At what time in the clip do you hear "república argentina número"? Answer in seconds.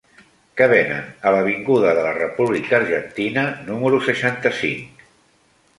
2.17-4.03